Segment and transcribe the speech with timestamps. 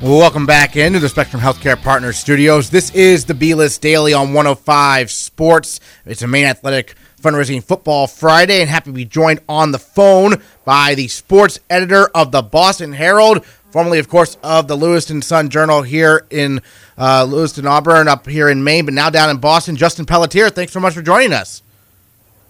[0.00, 2.70] Welcome back into the Spectrum Healthcare Partners studios.
[2.70, 5.80] This is the B List Daily on 105 Sports.
[6.06, 10.40] It's a Maine Athletic Fundraising Football Friday, and happy to be joined on the phone
[10.64, 15.48] by the sports editor of the Boston Herald, formerly, of course, of the Lewiston Sun
[15.48, 16.62] Journal here in
[16.96, 19.74] uh, Lewiston, Auburn, up here in Maine, but now down in Boston.
[19.74, 21.60] Justin Pelletier, thanks so much for joining us.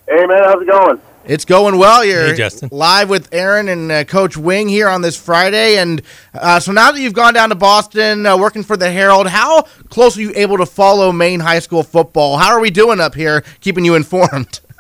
[0.06, 1.00] Hey, man, how's it going?
[1.25, 2.05] It's going well.
[2.05, 2.71] You're Hey, Justin.
[2.73, 6.00] live with Aaron and uh, Coach Wing here on this Friday, and
[6.32, 9.62] uh, so now that you've gone down to Boston, uh, working for the Herald, how
[9.90, 12.39] close are you able to follow Maine high school football?
[12.39, 14.61] How are we doing up here, keeping you informed?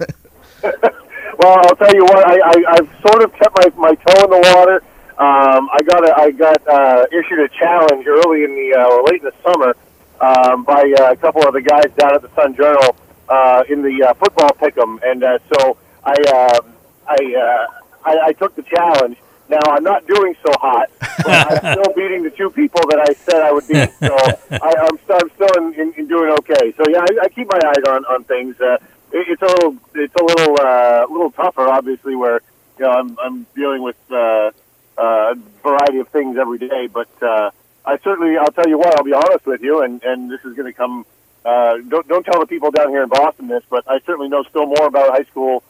[1.40, 4.30] Well, I'll tell you what, I, I, I've sort of kept my, my toe in
[4.30, 4.82] the water.
[5.18, 9.04] Um, I got a, I got uh, issued a challenge early in the uh, or
[9.04, 9.76] late in the summer
[10.20, 12.96] um, by uh, a couple of the guys down at the Sun Journal
[13.28, 16.60] uh, in the uh, football pick'em, and uh, so I uh,
[17.06, 17.66] I, uh,
[18.04, 19.16] I I took the challenge.
[19.48, 23.14] Now I'm not doing so hot, but I'm still beating the two people that I
[23.14, 23.90] said I would beat.
[24.00, 24.14] So
[24.50, 26.72] I, I'm, st- I'm still in, in, in doing okay.
[26.76, 28.60] So yeah, I, I keep my eyes on on things.
[28.60, 28.76] Uh,
[29.12, 32.40] it, it's a little it's a little uh, little tougher, obviously, where
[32.78, 34.50] you know I'm I'm dealing with uh,
[34.98, 35.00] uh,
[35.32, 36.86] a variety of things every day.
[36.86, 37.50] But uh,
[37.84, 40.54] I certainly I'll tell you what I'll be honest with you, and and this is
[40.54, 41.06] going to come.
[41.44, 44.42] Uh, don't don't tell the people down here in Boston this, but I certainly know
[44.42, 45.62] still more about high school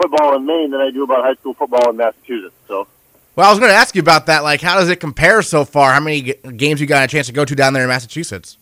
[0.00, 2.54] football in Maine than I do about high school football in Massachusetts.
[2.66, 2.86] So.
[3.36, 4.42] well, I was going to ask you about that.
[4.42, 5.92] Like, how does it compare so far?
[5.92, 8.56] How many g- games you got a chance to go to down there in Massachusetts?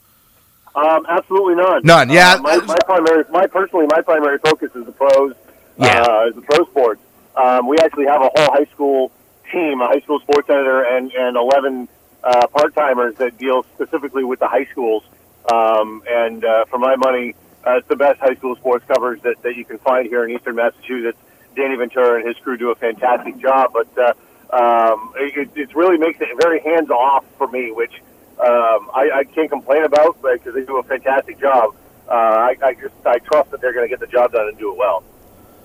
[0.74, 1.82] Um, absolutely none.
[1.84, 2.34] None, yeah.
[2.34, 5.34] Uh, my, my primary, my personally, my primary focus is the pros.
[5.78, 6.02] Yeah.
[6.02, 7.00] Uh, is the pro sports.
[7.36, 9.12] Um, we actually have a whole high school
[9.52, 11.88] team, a high school sports editor, and and eleven
[12.24, 15.04] uh, part timers that deal specifically with the high schools.
[15.52, 17.34] Um, and uh, for my money,
[17.66, 20.30] uh, it's the best high school sports coverage that, that you can find here in
[20.30, 21.18] Eastern Massachusetts.
[21.58, 24.14] Danny Ventura and his crew do a fantastic job, but uh,
[24.56, 27.94] um, it, it really makes it very hands off for me, which
[28.38, 31.74] um, I, I can't complain about because they do a fantastic job.
[32.08, 34.56] Uh, I, I just I trust that they're going to get the job done and
[34.56, 35.02] do it well.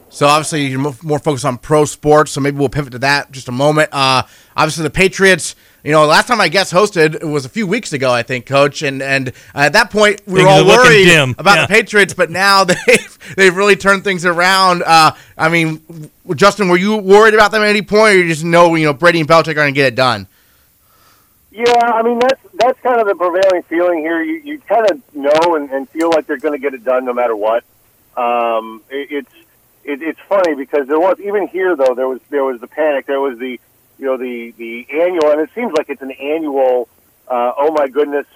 [0.09, 3.47] So obviously you're more focused on pro sports, so maybe we'll pivot to that just
[3.47, 3.89] a moment.
[3.91, 4.23] Uh,
[4.55, 7.91] obviously the Patriots, you know, last time I guest hosted it was a few weeks
[7.93, 11.05] ago, I think, Coach, and and uh, at that point we Things were all worried
[11.05, 11.35] dim.
[11.37, 11.65] about Yeah.
[11.65, 14.83] the Patriots, but now they've they've really turned things around.
[14.83, 18.43] Uh, I mean, Justin, were you worried about them at any point, or you just
[18.45, 20.27] know you know Brady and Belichick are going to get it done?
[21.51, 24.23] Yeah, I mean that's that's kind of the prevailing feeling here.
[24.23, 27.05] You you kind of know and, and feel like they're going to get it done
[27.05, 27.63] no matter what.
[28.17, 29.33] Um, it, it's
[29.83, 33.05] it, it's funny because there was even here though there was there was the panic.
[33.05, 33.59] There was the
[34.03, 36.89] you know the the annual, and it seems like it's an annual.
[37.25, 38.27] Uh, oh my goodness,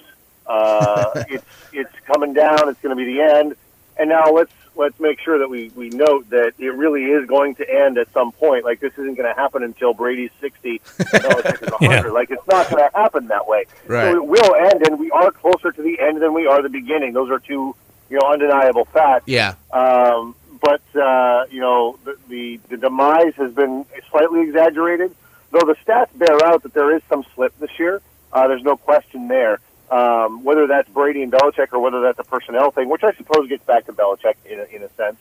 [0.46, 2.70] uh, it's it's coming down.
[2.70, 3.56] It's going to be the end.
[4.00, 7.56] And now let's let's make sure that we, we note that it really is going
[7.56, 8.64] to end at some point.
[8.64, 12.02] Like this isn't going to happen until Brady's sixty, Belichick is Yeah.
[12.04, 13.66] Like it's not going to happen that way.
[13.88, 14.10] Right.
[14.10, 16.70] So it will end, and we are closer to the end than we are the
[16.70, 17.12] beginning.
[17.12, 17.76] Those are two
[18.10, 19.26] you know undeniable facts.
[19.28, 25.14] Yeah, Um, but uh, you know the, the the demise has been slightly exaggerated,
[25.60, 28.02] though the stats bear out that there is some slip this year.
[28.32, 29.60] Uh, there's no question there.
[29.90, 33.48] Um, whether that's Brady and Belichick or whether that's a personnel thing, which I suppose
[33.48, 35.16] gets back to Belichick in a, in a sense,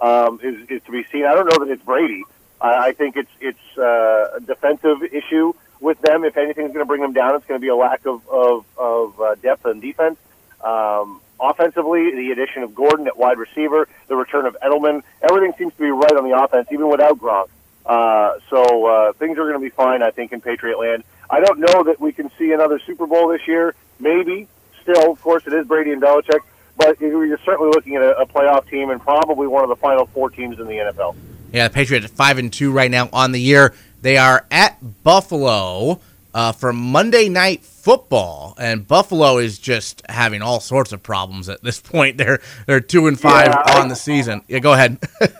[0.00, 1.24] um, is, is to be seen.
[1.24, 2.22] I don't know that it's Brady.
[2.60, 6.24] I, I think it's it's uh, a defensive issue with them.
[6.24, 8.64] If anything's going to bring them down, it's going to be a lack of of,
[8.78, 10.18] of uh, depth on defense.
[10.62, 15.74] Um, offensively, the addition of Gordon at wide receiver, the return of Edelman, everything seems
[15.74, 17.48] to be right on the offense, even without Gronk.
[17.84, 21.04] Uh, so uh, things are going to be fine, I think, in Patriot land.
[21.28, 23.74] I don't know that we can see another Super Bowl this year.
[23.98, 24.48] Maybe.
[24.82, 26.40] Still, of course, it is Brady and Belichick,
[26.76, 30.06] but you're certainly looking at a, a playoff team and probably one of the final
[30.06, 31.14] four teams in the NFL.
[31.52, 31.68] yeah.
[31.68, 33.74] The Patriots at five and two right now on the year.
[34.00, 36.00] They are at Buffalo
[36.34, 41.62] uh, for Monday Night Football, and Buffalo is just having all sorts of problems at
[41.62, 42.16] this point.
[42.16, 44.42] They're they're two and five Yeah, I- on the season.
[44.48, 44.98] Yeah, go ahead.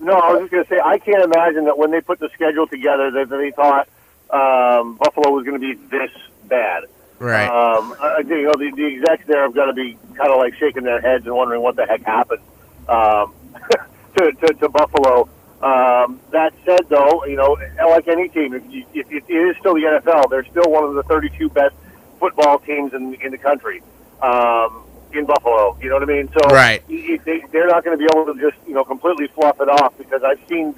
[0.00, 2.28] No, I was just going to say I can't imagine that when they put the
[2.34, 3.86] schedule together that they thought
[4.30, 6.10] um, Buffalo was going to be this
[6.48, 6.84] bad.
[7.20, 7.46] right.
[7.46, 10.54] Um, I, you know, the, the execs there have got to be kind of like
[10.56, 12.40] shaking their heads and wondering what the heck happened
[12.88, 13.32] um,
[14.18, 15.28] to, to, to Buffalo.
[15.62, 17.56] Um, that said, though, you know,
[17.88, 20.94] like any team, if, you, if it is still the NFL, they're still one of
[20.94, 21.74] the 32 best
[22.18, 23.82] football teams in in the country.
[24.20, 26.28] Um, in Buffalo, you know what I mean?
[26.32, 26.82] So Right.
[26.88, 29.60] y- y- they, they're not going to be able to just you know completely fluff
[29.60, 30.74] it off because I've seen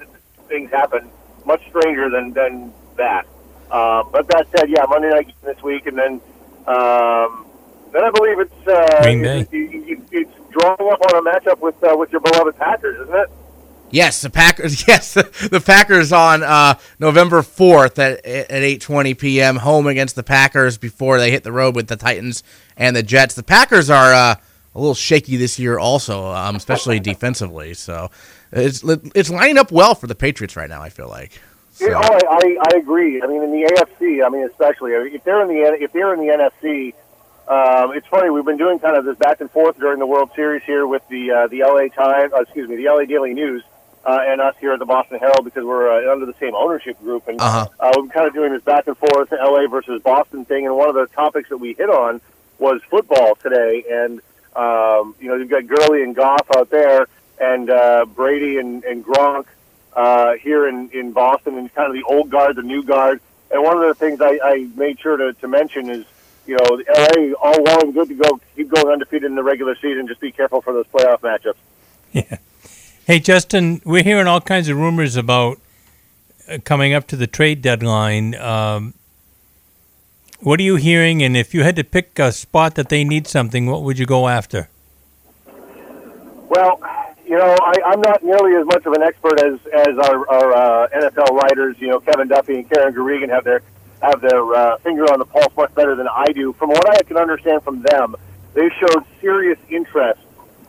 [0.49, 1.09] things happen
[1.45, 3.25] much stranger than than that.
[3.71, 6.21] Um, but that said, yeah, Monday night this week, and then
[6.67, 7.45] um,
[7.93, 9.39] then I believe it's uh, Green Bay.
[9.41, 12.99] It's, it- it- it's drawing up on a matchup with uh, with your beloved Packers,
[13.01, 13.29] isn't it?
[13.95, 14.85] Yes, the Packers.
[14.89, 19.55] Yes, the Packers on uh, November fourth at at eight twenty p.m.
[19.55, 22.43] home against the Packers before they hit the road with the Titans
[22.75, 23.35] and the Jets.
[23.35, 24.35] The Packers are uh,
[24.75, 27.73] a little shaky this year, also, um, especially defensively.
[27.73, 28.11] So
[28.51, 30.81] it's it's lining up well for the Patriots right now.
[30.81, 31.39] I feel like.
[31.71, 31.87] So.
[31.87, 33.21] Yeah, oh, I, I agree.
[33.21, 36.19] I mean, in the AFC, I mean, especially if they're in the if they're in
[36.19, 36.93] the NFC,
[37.47, 38.29] um, it's funny.
[38.29, 41.07] We've been doing kind of this back and forth during the World Series here with
[41.07, 43.63] the uh, the LA Times, uh, excuse me, the LA Daily News,
[44.05, 46.99] uh, and us here at the Boston Herald because we're uh, under the same ownership
[46.99, 47.67] group, and Uh-huh.
[47.79, 50.65] uh, we're kind of doing this back and forth LA versus Boston thing.
[50.65, 52.21] And one of the topics that we hit on
[52.59, 54.21] was football today, and
[54.55, 57.07] um, you know, you've got Gurley and Goff out there,
[57.39, 59.45] and uh, Brady and, and Gronk
[59.93, 63.19] uh, here in, in Boston, and kind of the old guard, the new guard.
[63.51, 66.05] And one of the things I, I made sure to, to mention is,
[66.47, 69.75] you know, LA all well and good to go keep going undefeated in the regular
[69.75, 70.07] season.
[70.07, 71.55] Just be careful for those playoff matchups.
[72.13, 72.37] Yeah.
[73.07, 75.59] Hey, Justin, we're hearing all kinds of rumors about
[76.49, 78.33] uh, coming up to the trade deadline.
[78.33, 78.95] Um,
[80.39, 81.21] what are you hearing?
[81.21, 84.07] And if you had to pick a spot that they need something, what would you
[84.07, 84.69] go after?
[86.49, 86.81] Well,
[87.27, 90.53] you know, I, I'm not nearly as much of an expert as as our, our
[90.53, 91.75] uh, NFL writers.
[91.77, 93.61] You know, Kevin Duffy and Karen Guregian have their
[94.01, 96.53] have their uh, finger on the pulse much better than I do.
[96.53, 98.15] From what I can understand from them,
[98.55, 100.21] they showed serious interest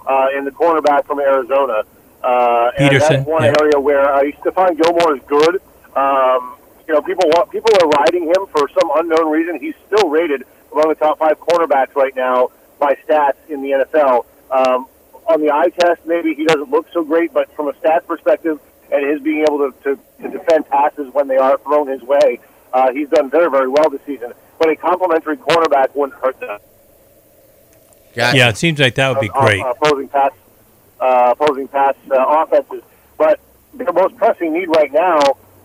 [0.06, 1.84] uh, in the cornerback from Arizona.
[2.22, 3.54] Uh, and Peterson, that's one yeah.
[3.60, 5.62] area where uh, Stephon Gilmore is good.
[5.94, 9.58] Um, you know, people want people are riding him for some unknown reason.
[9.60, 14.24] He's still rated among the top five cornerbacks right now by stats in the NFL.
[14.50, 14.86] Um,
[15.26, 18.60] on the eye test, maybe he doesn't look so great, but from a stats perspective
[18.92, 22.38] and his being able to, to, to defend passes when they are thrown his way,
[22.72, 24.32] uh, he's done very, very well this season.
[24.58, 26.60] But a complimentary cornerback wouldn't hurt them.
[28.14, 28.36] Gotcha.
[28.38, 29.60] Yeah, it seems like that would be great.
[29.60, 30.32] uh, opposing pass,
[31.00, 32.82] uh, opposing pass uh, offenses.
[33.18, 33.40] But
[33.74, 35.20] their most pressing need right now,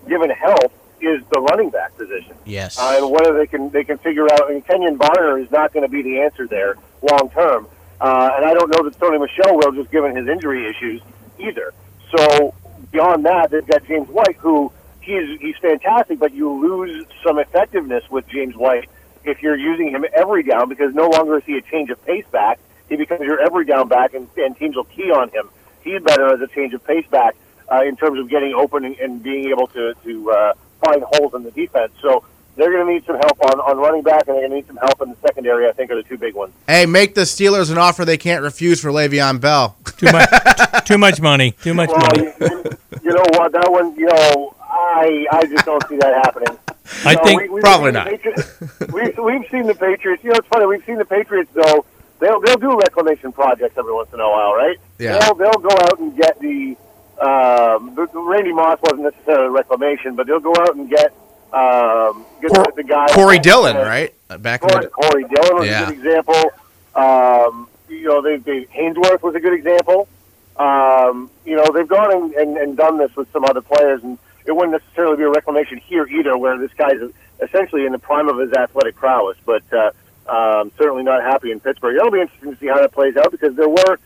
[0.07, 2.36] given health, is the running back position.
[2.45, 2.78] Yes.
[2.78, 4.44] Uh, and whether they can they can figure out.
[4.44, 7.68] I mean, Kenjon Barner is not going to be the answer there long term.
[8.00, 11.01] Uh, and I don't know that Sony Michel will, just given his injury issues
[11.38, 11.72] either.
[12.16, 12.54] So
[12.92, 18.04] beyond that, they've got James White, who he's he's fantastic, but you lose some effectiveness
[18.10, 18.89] with James White
[19.24, 22.25] if you're using him every down because no longer is he a change of pace
[22.31, 22.60] back.
[22.92, 25.50] He becomes your every down back, and, and teams will key on him.
[25.82, 27.36] He's better as a change of pace back
[27.72, 30.54] uh, in terms of getting open and, and being able to to uh,
[30.84, 31.94] find holes in the defense.
[32.02, 32.26] So
[32.58, 34.68] they're going to need some help on, on running back, and they're going to need
[34.68, 35.70] some help in the secondary.
[35.70, 36.52] I think are the two big ones.
[36.68, 39.78] Hey, make the Steelers an offer they can't refuse for Le'Veon Bell.
[40.02, 40.30] Too much,
[40.86, 41.52] too much money.
[41.62, 42.24] Too much Well, money.
[42.42, 43.52] you, you know what?
[43.52, 46.58] That one, you know, I I just don't see that happening.
[47.06, 48.08] I You know, think we- Probably not.
[48.08, 48.60] Patriots-
[48.92, 50.24] we've, we've seen the Patriots.
[50.24, 50.66] You know, it's funny.
[50.66, 51.86] We've seen the Patriots though.
[52.21, 54.77] They'll they'll do reclamation projects every once in a while, right?
[55.00, 55.18] Yeah.
[55.19, 56.77] They'll they'll go out and get the.
[57.19, 61.13] Um, Randy Moss wasn't necessarily a reclamation, but they'll go out and get
[61.53, 64.13] um, get Cor- the, guy Corey Dillon, uh, right?
[64.29, 65.83] Uh, Back Corey, the, Corey Dillon was Yeah.
[65.83, 66.51] a good example.
[66.95, 70.07] Um, you know, they, they Haynesworth was a good example.
[70.57, 74.18] Um, you know, they've gone and, and, and done this with some other players, and
[74.45, 76.97] it wouldn't necessarily be a reclamation here either, where this guy's
[77.41, 79.91] essentially in the prime of his athletic prowess, but uh,
[80.27, 81.95] um, certainly not happy in Pittsburgh.
[81.95, 84.00] It'll be interesting to see how that plays out because there were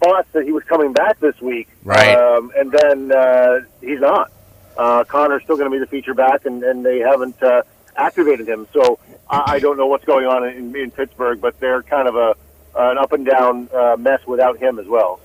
[0.00, 2.16] thoughts that he was coming back this week, Right.
[2.16, 4.30] Um, and then uh, he's not.
[4.76, 7.62] Uh, Conner's still going to be the feature back, and, and they haven't uh,
[7.96, 8.68] activated him.
[8.72, 12.14] So I, I don't know what's going on in, in Pittsburgh, but they're kind of
[12.16, 12.36] a
[12.76, 15.20] an up and down uh, mess without him as well.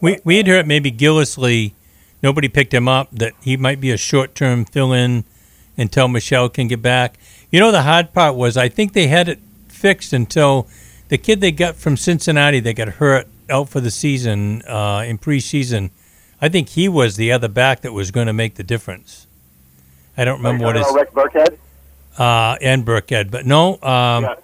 [0.00, 1.72] We we had heard maybe Gillislee,
[2.22, 3.08] nobody picked him up.
[3.12, 5.24] That he might be a short term fill in
[5.76, 7.16] until Michel can get back.
[7.50, 9.38] You know the hard part was I think they had it
[9.76, 10.66] fixed until
[11.08, 15.18] the kid they got from Cincinnati that got hurt out for the season uh, in
[15.18, 15.90] preseason.
[16.40, 19.26] I think he was the other back that was going to make the difference.
[20.16, 21.56] I don't remember what his Rex Burkhead.
[22.18, 23.74] uh, and Burkhead, but no.
[23.82, 24.34] Um, Yeah.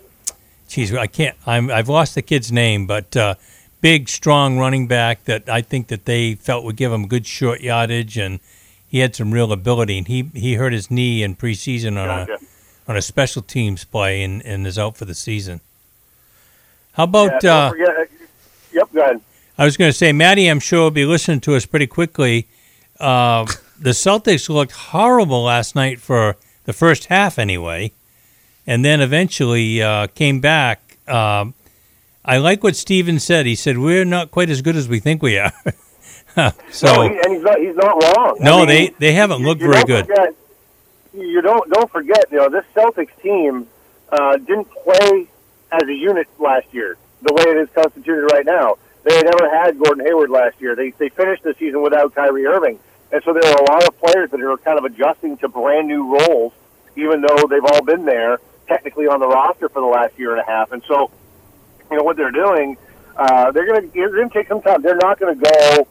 [0.69, 1.37] Geez, I can't.
[1.47, 3.35] I'm, I've lost the kid's name, but uh,
[3.83, 7.61] big, strong running back that I think that they felt would give him good short
[7.61, 8.41] yardage, and
[8.89, 9.99] he had some real ability.
[9.99, 12.35] And he, he hurt his knee in preseason on Gotcha.
[12.35, 12.39] a
[12.89, 15.61] on a special teams play, and, and is out for the season.
[16.93, 17.43] How about?
[17.43, 18.11] Yeah, uh, forget,
[18.73, 19.21] yep, go ahead.
[19.59, 22.49] I was going to say, Maddie, I'm sure will be listening to us pretty quickly.
[22.99, 23.47] Uh,
[23.79, 27.93] the Celtics looked horrible last night for the first half, anyway,
[28.67, 30.99] and then eventually uh, came back.
[31.09, 31.55] Um
[32.25, 33.47] I like what Steven said.
[33.47, 35.53] He said we're not quite as good as we think we are.
[36.71, 38.37] so no, he, and he's not he's not wrong.
[38.41, 40.07] I no, mean, they they haven't looked very good.
[40.07, 40.35] Forget,
[41.15, 43.67] you don't don't forget, you know, this Celtics team
[44.11, 45.29] uh, didn't play
[45.71, 48.77] as a unit last year the way it is constituted right now.
[49.05, 50.77] They never had Gordon Hayward last year.
[50.77, 52.79] They they finished the season without Kyrie Irving,
[53.11, 55.89] and so there are a lot of players that are kind of adjusting to brand
[55.89, 56.53] new roles,
[56.97, 58.39] even though they've all been there
[58.69, 60.71] technically on the roster for the last year and a half.
[60.71, 61.11] And so,
[61.91, 62.77] you know what they're doing,
[63.17, 64.83] uh, they're going to going to take some time.
[64.83, 65.89] They're not going to go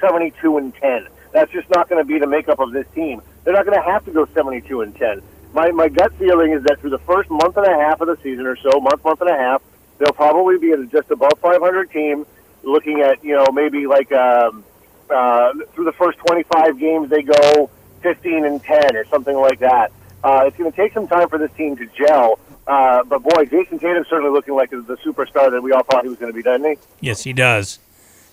[0.00, 1.08] seventy-two and ten.
[1.32, 3.20] That's just not going to be the makeup of this team.
[3.44, 5.22] They're not going to have to go seventy-two and ten.
[5.52, 8.16] My my gut feeling is that through the first month and a half of the
[8.22, 9.62] season or so, month month and a half,
[9.98, 12.26] they'll probably be just above 500 team,
[12.62, 14.64] looking at you know maybe like um,
[15.10, 17.70] uh, through the first 25 games they go
[18.02, 19.92] 15 and 10 or something like that.
[20.24, 22.38] Uh, it's going to take some time for this team to gel.
[22.66, 26.08] Uh, but boy, Jayson Tatum's certainly looking like the superstar that we all thought he
[26.08, 26.76] was going to be, doesn't he?
[27.00, 27.80] Yes, he does.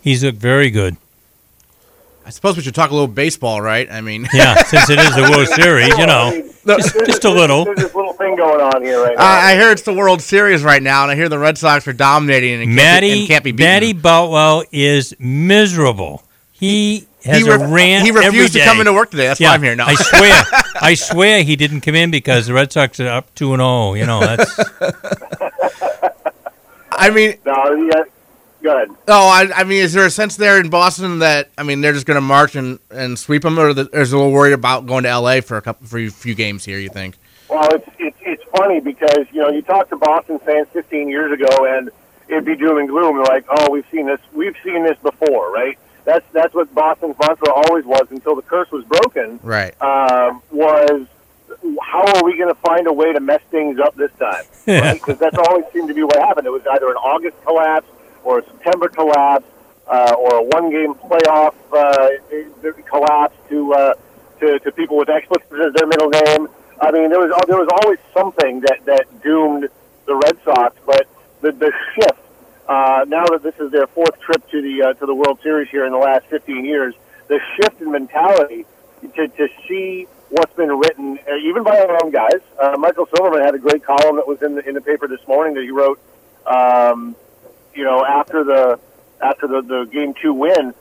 [0.02, 0.98] He's looked very good.
[2.30, 3.92] I suppose we should talk a little baseball, right?
[3.92, 7.66] I mean, yeah, since it is the World Series, you know, just, just a little.
[7.66, 9.24] There's this little thing going on here right now.
[9.24, 11.88] I, I hear it's the World Series right now, and I hear the Red Sox
[11.88, 13.66] are dominating and, Matty, can't, be, and can't be beaten.
[13.66, 16.22] Matty Boutwell is miserable.
[16.52, 18.04] He has he, ref- a rant.
[18.04, 19.26] he every refused to come into work today.
[19.26, 19.88] That's Yeah, why I'm here now.
[19.88, 20.44] I swear,
[20.84, 23.96] I swear he didn't come in because the Red Sox are up two and zero.
[23.96, 24.60] You know, that's
[26.92, 28.04] I mean, No, yeah,
[28.62, 28.90] go ahead.
[29.08, 31.94] oh, I, I mean, is there a sense there in Boston that I mean they're
[31.94, 34.86] just going to march and, and sweep them, or the, is a little worried about
[34.86, 35.42] going to L.A.
[35.42, 36.80] for a couple for a few games here?
[36.80, 37.18] You think?
[37.50, 41.32] Well, it's, it's it's funny because you know you talk to Boston fans 15 years
[41.32, 41.90] ago, and
[42.28, 43.16] it'd be doom and gloom.
[43.16, 44.20] They're like, "Oh, we've seen this.
[44.34, 48.72] We've seen this before, right?" That's that's what Boston's mantra always was until the curse
[48.72, 49.40] was broken.
[49.44, 49.80] Right.
[49.82, 51.08] Um, was
[51.82, 54.44] how are we going to find a way to mess things up this time?
[54.94, 56.46] Because that's always seemed to be what happened.
[56.46, 57.88] It was either an August collapse
[58.30, 59.46] or a September collapse
[59.88, 62.10] uh, or a one-game playoff uh,
[62.88, 63.94] collapse to, uh,
[64.40, 66.48] to to people with expletives as their middle name.
[66.80, 69.68] I mean, there was there was always something that that doomed
[70.06, 71.08] the Red Sox, but
[71.42, 72.20] the the shift
[72.68, 75.70] uh, now that this is their fourth trip to the uh, to the World Series
[75.70, 76.94] here in the last 15 years,
[77.28, 78.68] the shift in mentality
[79.16, 82.42] to, to see what's been written, uh, even by our own guys.
[82.62, 85.26] Uh, Michael Silverman had a great column that was in the in the paper this
[85.28, 86.00] morning that he wrote.
[86.46, 87.16] Um,
[87.80, 88.78] you know, after the
[89.22, 90.74] after the, the game two win,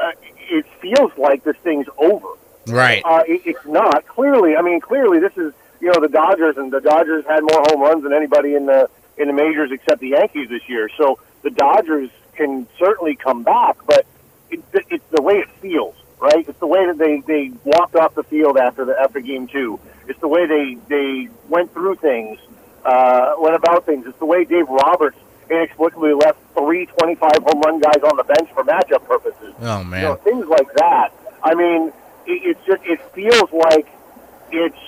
[0.00, 2.28] uh, it feels like this thing's over.
[2.68, 3.02] Right.
[3.04, 4.54] Uh, it, it's not clearly.
[4.54, 7.80] I mean, clearly this is you know the Dodgers, and the Dodgers had more home
[7.80, 10.88] runs than anybody in the in the majors except the Yankees this year.
[10.96, 14.06] So the Dodgers can certainly come back, but
[14.52, 16.48] it, it's the way it feels, right?
[16.48, 19.80] It's the way that they they walked off the field after the after game two.
[20.06, 22.38] It's the way they they went through things,
[22.84, 24.06] uh, went about things.
[24.06, 25.18] It's the way Dave Roberts
[25.50, 29.54] inexplicably left three 25 home run guys on the bench for matchup purposes.
[29.60, 30.16] Oh You know, man.
[30.18, 31.12] things like that.
[31.42, 31.88] I mean,
[32.26, 33.86] it, it's just it feels like
[34.52, 34.78] it's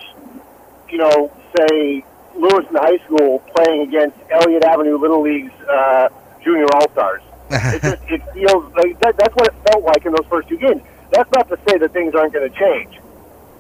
[0.89, 2.05] you know, say
[2.37, 6.09] Lewis in High School playing against Elliott Avenue Little League's uh,
[6.43, 7.23] junior all stars.
[7.51, 10.59] it just it feels like that, that's what it felt like in those first two
[10.59, 10.83] games.
[11.13, 12.99] That's not to say that things aren't going to change.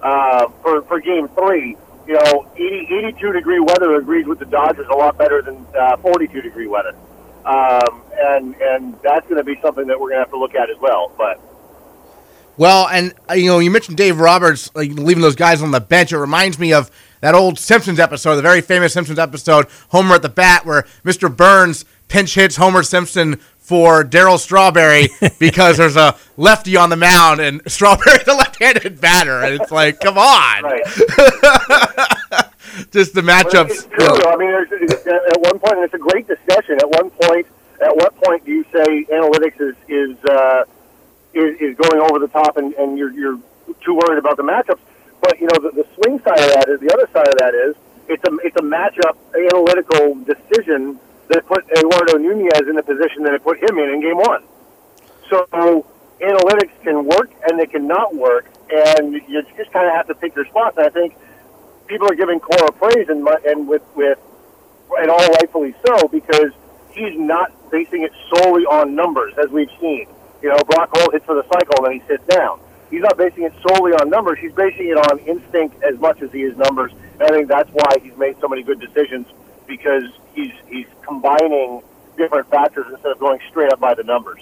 [0.03, 4.87] Uh, for for game three, you know, 80, 82 degree weather agrees with the Dodgers
[4.89, 6.95] a lot better than uh, 42 degree weather.
[7.45, 10.55] Um, and and that's going to be something that we're going to have to look
[10.55, 11.13] at as well.
[11.17, 11.41] But
[12.57, 15.81] Well, and uh, you know, you mentioned Dave Roberts like, leaving those guys on the
[15.81, 16.13] bench.
[16.13, 16.91] It reminds me of
[17.21, 21.35] that old Simpsons episode, the very famous Simpsons episode, Homer at the bat, where Mr.
[21.35, 27.41] Burns pinch hits Homer Simpson for Darryl Strawberry because there's a lefty on the mound
[27.41, 30.85] and Strawberry's a left-handed batter, and it's like, come on, right.
[32.91, 33.71] just the matchups.
[33.71, 34.07] It's true.
[34.07, 34.31] though.
[34.31, 34.71] I mean, there's,
[35.07, 36.77] at one point, and it's a great discussion.
[36.81, 37.47] At one point,
[37.81, 40.65] at what point do you say analytics is is uh,
[41.33, 43.39] is, is going over the top, and, and you're you're
[43.81, 44.81] too worried about the matchups?
[45.21, 47.55] But you know, the, the swing side of that is the other side of that
[47.55, 47.77] is
[48.09, 50.99] it's a it's a matchup analytical decision
[51.29, 54.45] that put Eduardo Nunez in the position that it put him in in game one.
[55.31, 55.87] So
[56.21, 60.15] analytics can work and they can not work, and you just kind of have to
[60.15, 60.77] pick your spots.
[60.77, 61.17] And I think
[61.87, 64.19] people are giving Cora praise and and with with
[64.99, 66.53] and all rightfully so because
[66.93, 70.07] he's not basing it solely on numbers as we've seen.
[70.43, 72.61] You know, Brock Holt hits for the cycle and then he sits down.
[72.91, 74.39] He's not basing it solely on numbers.
[74.39, 76.93] He's basing it on instinct as much as he is numbers.
[77.15, 79.27] And I think that's why he's made so many good decisions
[79.77, 81.83] because he's he's combining
[82.19, 84.41] different factors instead of going straight up by the numbers.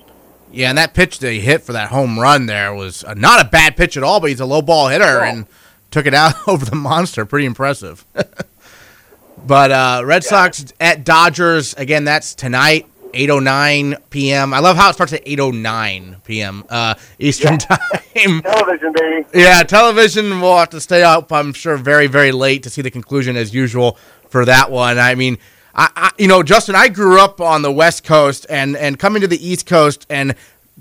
[0.52, 3.40] Yeah, and that pitch that he hit for that home run there was uh, not
[3.40, 5.22] a bad pitch at all, but he's a low ball hitter No.
[5.22, 5.46] and
[5.92, 7.24] took it out over the monster.
[7.24, 8.04] Pretty impressive.
[9.46, 12.02] but uh, Red Sox at Dodgers again.
[12.04, 14.52] That's tonight, eight oh nine p.m.
[14.52, 16.64] I love how it starts at eight oh nine p.m.
[16.68, 17.78] Uh, Eastern time.
[18.14, 19.26] Television, baby.
[19.32, 20.40] Yeah, television.
[20.40, 21.32] We'll have to stay up.
[21.32, 23.96] I'm sure very very late to see the conclusion as usual
[24.30, 24.98] for that one.
[24.98, 25.38] I mean,
[25.74, 29.22] I, I, you know, Justin, I grew up on the West Coast, and and coming
[29.22, 30.34] to the East Coast and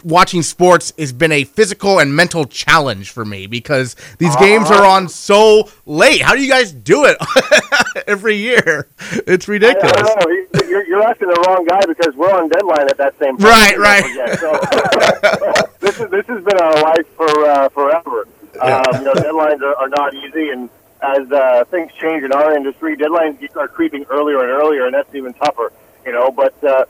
[0.03, 4.71] watching sports has been a physical and mental challenge for me because these uh, games
[4.71, 6.21] are on so late.
[6.21, 7.17] How do you guys do it
[8.07, 8.87] every year?
[9.27, 9.93] It's ridiculous.
[9.95, 10.67] I, I know.
[10.67, 13.47] You're, you're, asking the wrong guy because we're on deadline at that same time.
[13.47, 14.37] Right, right.
[14.37, 18.27] So, this is this has been our life for uh, forever.
[18.61, 20.69] Um, you know, deadlines are, are not easy, and
[21.01, 25.13] as uh, things change in our industry, deadlines are creeping earlier and earlier, and that's
[25.15, 25.71] even tougher.
[26.05, 26.85] You know, but uh,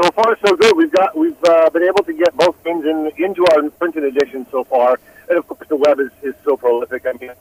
[0.00, 0.76] so far so good.
[0.76, 4.46] We've got we've uh, been able to get both games in into our printed edition
[4.50, 7.06] so far, and of course the web is, is so prolific.
[7.06, 7.32] I mean,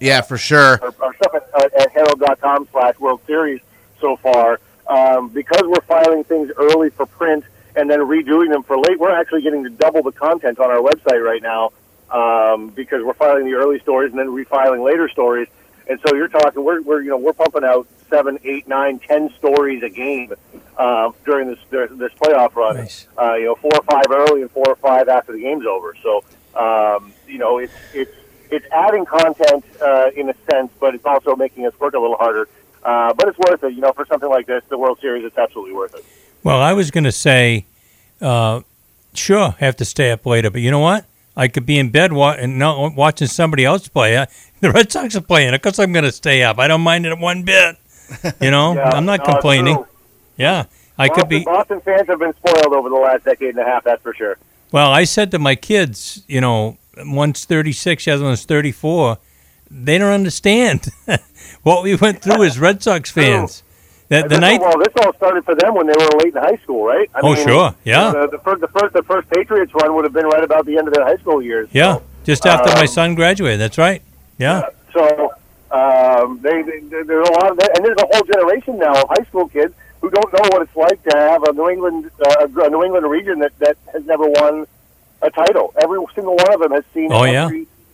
[0.00, 0.80] yeah, for sure.
[0.82, 3.60] Our, our stuff at, at herald.com slash World Series
[4.00, 7.44] so far, um, because we're filing things early for print
[7.76, 8.98] and then redoing them for late.
[8.98, 11.72] We're actually getting to double the content on our website right now
[12.10, 15.48] um, because we're filing the early stories and then refiling later stories.
[15.88, 19.32] And so you're talking, we're, we're you know we're pumping out seven, eight, nine, ten
[19.38, 20.32] stories a game
[20.76, 22.76] uh, during this this playoff run.
[22.76, 23.06] Nice.
[23.18, 25.94] Uh, you know, four or five early and four or five after the game's over.
[26.02, 26.24] So
[26.54, 28.14] um, you know, it's it's
[28.50, 32.16] it's adding content uh, in a sense, but it's also making us work a little
[32.16, 32.48] harder.
[32.82, 33.74] Uh, but it's worth it.
[33.74, 36.04] You know, for something like this, the World Series, it's absolutely worth it.
[36.42, 37.66] Well, I was going to say,
[38.20, 38.62] uh,
[39.14, 41.04] sure, have to stay up later, but you know what?
[41.40, 44.18] I could be in bed wa- and not watching somebody else play.
[44.18, 44.26] I,
[44.60, 45.54] the Red Sox are playing.
[45.54, 46.58] Of course, I'm going to stay up.
[46.58, 47.78] I don't mind it one bit.
[48.42, 49.84] You know, yeah, I'm not no, complaining.
[50.36, 50.66] Yeah,
[50.98, 51.44] I Boston, could be.
[51.44, 53.84] Boston fans have been spoiled over the last decade and a half.
[53.84, 54.36] That's for sure.
[54.70, 59.16] Well, I said to my kids, you know, one's 36, the other one's 34.
[59.70, 60.88] They don't understand
[61.62, 63.62] what we went through as Red Sox fans.
[64.10, 64.60] The, the night.
[64.60, 67.08] Well, this all started for them when they were late in high school, right?
[67.14, 68.10] I oh, mean, sure, yeah.
[68.10, 70.76] The, the, first, the first, the first Patriots run would have been right about the
[70.78, 71.68] end of their high school years.
[71.70, 73.60] Yeah, so, just after um, my son graduated.
[73.60, 74.02] That's right.
[74.36, 74.68] Yeah.
[74.92, 75.32] so
[75.70, 79.08] um, they, they, there's a lot of that, and there's a whole generation now of
[79.10, 82.48] high school kids who don't know what it's like to have a New England, uh,
[82.48, 84.66] a New England region that that has never won
[85.22, 85.72] a title.
[85.80, 87.12] Every single one of them has seen.
[87.12, 87.48] Oh yeah.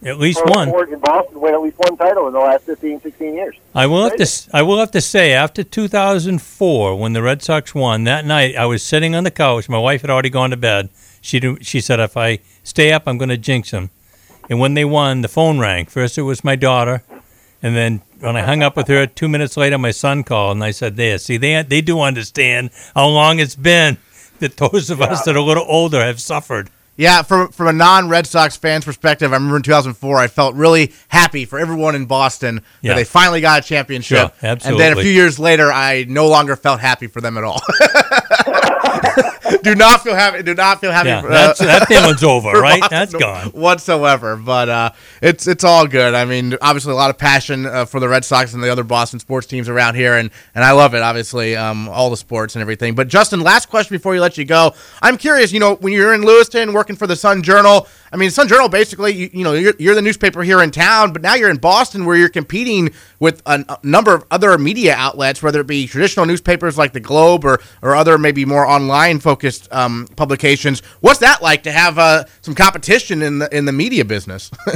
[0.04, 0.68] At least one.
[0.68, 3.56] In Boston, win at least one title in the last 15, 16 years.
[3.74, 4.48] I will have to.
[4.52, 8.66] I will have to say, after 2004, when the Red Sox won that night, I
[8.66, 9.68] was sitting on the couch.
[9.68, 10.90] My wife had already gone to bed.
[11.20, 13.90] She she said, if I stay up, I'm going to jinx them.
[14.48, 15.86] And when they won, the phone rang.
[15.86, 17.02] First, it was my daughter,
[17.62, 20.64] and then when I hung up with her, two minutes later, my son called, and
[20.64, 23.98] I said, "There, see, they they do understand how long it's been
[24.38, 25.06] that those of yeah.
[25.06, 28.56] us that are a little older have suffered." Yeah, from from a non Red Sox
[28.56, 32.92] fan's perspective, I remember in 2004, I felt really happy for everyone in Boston yeah.
[32.92, 34.34] that they finally got a championship.
[34.42, 34.84] Yeah, absolutely.
[34.84, 37.60] And then a few years later, I no longer felt happy for them at all.
[39.66, 40.42] do not feel happy.
[40.42, 41.08] Do not feel happy.
[41.08, 42.82] Yeah, for, uh, that feeling's over, right?
[42.88, 44.36] That's gone whatsoever.
[44.36, 46.14] But uh, it's it's all good.
[46.14, 48.84] I mean, obviously a lot of passion uh, for the Red Sox and the other
[48.84, 51.02] Boston sports teams around here, and and I love it.
[51.02, 52.94] Obviously, um, all the sports and everything.
[52.94, 54.74] But Justin, last question before we let you go.
[55.02, 55.52] I'm curious.
[55.52, 58.70] You know, when you're in Lewiston working for the Sun Journal, I mean, Sun Journal
[58.70, 61.58] basically, you, you know, you're, you're the newspaper here in town, but now you're in
[61.58, 65.86] Boston where you're competing with a, a, number of other media outlets, whether it be
[65.86, 70.80] traditional newspapers like the Globe or, or other maybe more online focused um, publications.
[71.00, 74.50] What's that like to have uh, some competition in the in the media business?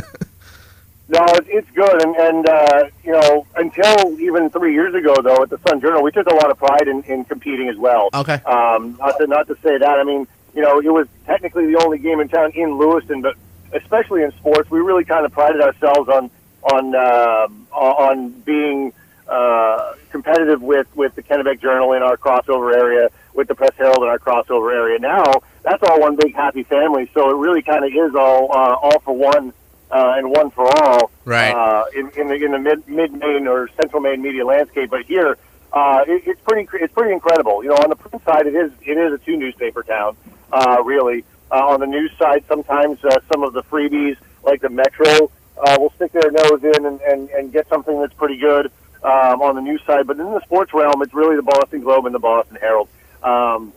[1.09, 5.49] no, it's good, and, and uh, you know, until even three years ago, though, at
[5.49, 8.11] the Sun Journal, we took a lot of pride in, in competing as well.
[8.13, 8.35] Okay.
[8.45, 11.83] Um, not to not to say that, I mean you know, it was technically the
[11.85, 13.37] only game in town in Lewiston, but
[13.73, 16.31] especially in sports, we really kind of prided ourselves on
[16.73, 18.93] on uh, on being
[19.29, 23.99] uh, competitive with with the Kennebec Journal in our crossover area, with the Press Herald
[23.99, 24.99] in our crossover area.
[24.99, 25.25] Now
[25.63, 28.99] that's all one big happy family, so it really kind of is all uh, all
[29.01, 29.53] for one.
[29.93, 31.53] Uh, and one for all, right?
[31.53, 35.05] Uh, in, in the in the mid mid Maine or central Maine media landscape, but
[35.05, 35.37] here
[35.73, 37.65] uh, it, it's pretty it's pretty incredible.
[37.65, 40.17] You know, on the print side, it is it is a two newspaper town
[40.53, 41.25] uh, really.
[41.51, 45.31] Uh, on the news side, sometimes uh, some of the freebies, like the Metro,
[45.63, 48.71] uh, will stick their nose in and, and, and get something that's pretty good
[49.03, 50.07] um, on the news side.
[50.07, 52.89] But in the sports realm, it's really the Boston Globe and the Boston Herald.
[53.23, 53.73] Um,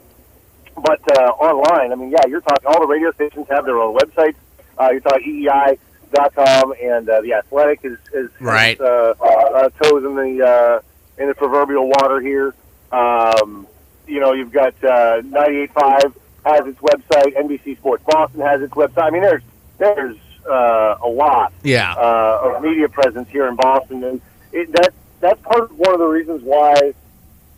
[0.76, 2.68] but uh, online, I mean, yeah, you're talking.
[2.68, 4.36] All the radio stations have their own websites.
[4.80, 8.76] Uh, you're talking EEI.com, and uh, the Athletic is is, right.
[8.76, 12.56] is uh, uh, toes in the uh, in the proverbial water here.
[12.92, 13.68] Um,
[14.08, 16.14] you know, you've got uh, 98.5
[16.46, 17.36] has its website.
[17.36, 19.04] NBC Sports Boston has its website.
[19.04, 19.44] I mean, there's
[19.78, 20.18] there's
[20.50, 21.94] uh, a lot yeah.
[21.94, 26.00] uh, of media presence here in Boston, and it, that that's part of one of
[26.00, 26.94] the reasons why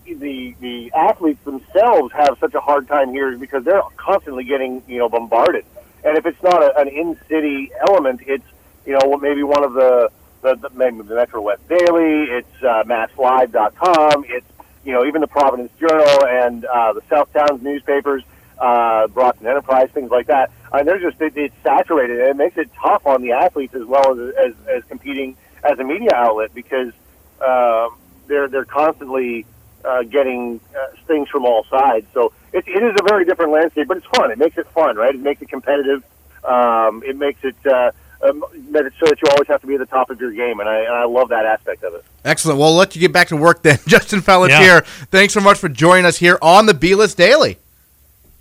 [0.05, 4.83] the the athletes themselves have such a hard time here is because they're constantly getting
[4.87, 5.65] you know bombarded.
[6.03, 8.45] And if it's not a, an in city element, it's
[8.85, 12.83] you know maybe one of the the, the maybe the Metro West Daily, it's uh,
[12.83, 14.45] MassLive.com, it's
[14.85, 18.23] you know, even the Providence Journal and uh, the South Towns newspapers,
[18.59, 20.51] uh, Brockton Enterprise, things like that.
[20.71, 23.73] I mean, they're just it, it's saturated, and it makes it tough on the athletes
[23.75, 26.91] as well as as, as competing as a media outlet because
[27.45, 27.89] uh,
[28.27, 29.45] they're they're constantly
[29.83, 32.07] uh, getting uh, things from all sides.
[32.13, 34.31] So it, it is a very different landscape, but it's fun.
[34.31, 35.13] It makes it fun, right?
[35.13, 36.03] It makes it competitive.
[36.43, 37.91] Um, it makes it uh,
[38.23, 40.31] um, that it's so that you always have to be at the top of your
[40.31, 42.05] game, and I, and I love that aspect of it.
[42.23, 42.59] Excellent.
[42.59, 43.79] Well, I'll let you get back to work then.
[43.87, 44.79] Justin Pelletier, Yeah.
[45.11, 47.57] thanks so much for joining us here on the B List Daily.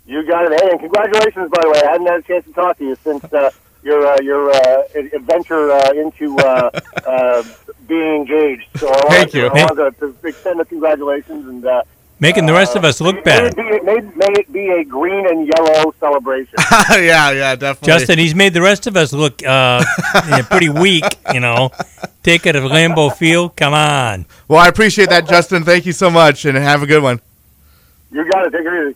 [0.07, 0.61] You got it.
[0.61, 1.81] Hey, and congratulations, by the way.
[1.83, 3.49] I hadn't had a chance to talk to you since uh,
[3.83, 6.69] your uh, your uh, adventure uh, into uh,
[7.07, 7.43] uh,
[7.87, 8.67] being engaged.
[8.77, 9.41] So I Thank wanted, you.
[9.41, 11.81] To, I wanted to, to extend the congratulations and uh,
[12.17, 13.57] Making the rest of us look may, bad.
[13.57, 16.53] May it, be, may, may it be a green and yellow celebration.
[16.91, 17.87] yeah, yeah, definitely.
[17.87, 21.71] Justin, he's made the rest of us look uh, yeah, pretty weak, you know.
[22.23, 23.57] Take it at Lambeau Field.
[23.57, 24.25] Come on.
[24.47, 25.65] Well, I appreciate that, Justin.
[25.65, 27.19] Thank you so much, and have a good one.
[28.11, 28.51] you got it.
[28.51, 28.95] Take it easy.